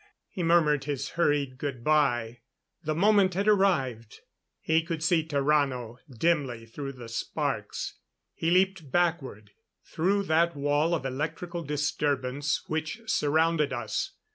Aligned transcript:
He 0.29 0.41
murmured 0.41 0.85
his 0.85 1.09
hurried 1.09 1.59
good 1.59 1.83
bye. 1.83 2.39
The 2.81 2.95
moment 2.95 3.35
had 3.35 3.47
arrived. 3.47 4.21
He 4.59 4.81
could 4.81 5.03
see 5.03 5.23
Tarrano 5.23 5.97
dimly 6.11 6.65
through 6.65 6.93
the 6.93 7.07
sparks. 7.07 7.99
He 8.33 8.49
leaped 8.49 8.91
backward, 8.91 9.51
through 9.85 10.23
that 10.23 10.55
wall 10.55 10.95
of 10.95 11.05
electrical 11.05 11.61
disturbance 11.61 12.63
which 12.67 13.01
surrounded 13.05 13.71
us. 13.71 14.13